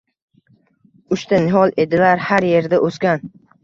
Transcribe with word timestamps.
Uchta 1.17 1.43
nihol 1.45 1.77
edilar 1.87 2.27
har 2.31 2.53
yerda 2.53 2.85
o‘sgan 2.91 3.29